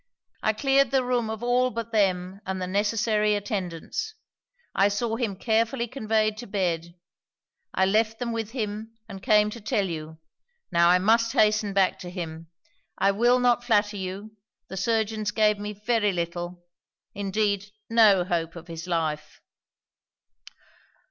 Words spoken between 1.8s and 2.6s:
them, and